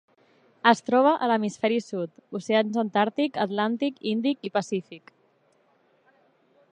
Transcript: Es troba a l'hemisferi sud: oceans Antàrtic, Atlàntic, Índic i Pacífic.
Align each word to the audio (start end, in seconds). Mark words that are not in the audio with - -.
Es 0.69 0.79
troba 0.89 1.11
a 1.25 1.27
l'hemisferi 1.31 1.77
sud: 1.87 2.15
oceans 2.39 2.79
Antàrtic, 2.83 3.39
Atlàntic, 3.45 4.03
Índic 4.15 4.49
i 4.51 4.55
Pacífic. 4.59 5.15